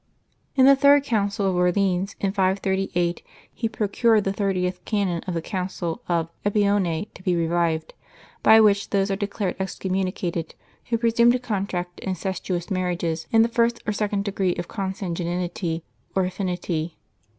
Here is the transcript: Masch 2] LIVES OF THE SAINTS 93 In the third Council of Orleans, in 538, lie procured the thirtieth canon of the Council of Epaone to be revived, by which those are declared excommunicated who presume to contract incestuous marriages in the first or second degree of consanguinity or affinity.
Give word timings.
Masch 0.01 0.03
2] 0.03 0.07
LIVES 0.07 0.17
OF 0.17 0.25
THE 0.25 0.33
SAINTS 0.33 0.43
93 0.57 0.61
In 0.61 0.65
the 0.65 0.81
third 0.81 1.03
Council 1.07 1.45
of 1.51 1.55
Orleans, 1.55 2.15
in 2.19 2.31
538, 2.31 3.23
lie 3.61 3.67
procured 3.69 4.23
the 4.23 4.33
thirtieth 4.33 4.83
canon 4.85 5.21
of 5.27 5.33
the 5.35 5.43
Council 5.43 6.01
of 6.09 6.29
Epaone 6.43 7.13
to 7.13 7.21
be 7.21 7.35
revived, 7.35 7.93
by 8.41 8.59
which 8.59 8.89
those 8.89 9.11
are 9.11 9.15
declared 9.15 9.57
excommunicated 9.59 10.55
who 10.89 10.97
presume 10.97 11.31
to 11.33 11.37
contract 11.37 11.99
incestuous 11.99 12.71
marriages 12.71 13.27
in 13.29 13.43
the 13.43 13.47
first 13.47 13.79
or 13.85 13.93
second 13.93 14.23
degree 14.25 14.55
of 14.55 14.67
consanguinity 14.67 15.83
or 16.15 16.25
affinity. 16.25 16.97